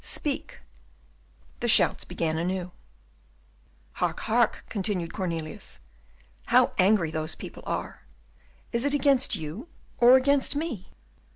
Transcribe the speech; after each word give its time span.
"Speak!" 0.03 0.61
The 1.59 1.67
shouts 1.67 2.05
began 2.05 2.39
anew. 2.39 2.71
"Hark, 3.97 4.21
hark!" 4.21 4.63
continued 4.67 5.13
Cornelius, 5.13 5.79
"how 6.47 6.71
angry 6.79 7.11
those 7.11 7.35
people 7.35 7.61
are! 7.67 8.01
Is 8.71 8.83
it 8.83 8.95
against 8.95 9.35
you, 9.35 9.67
or 9.99 10.15
against 10.15 10.55
me?" 10.55 10.89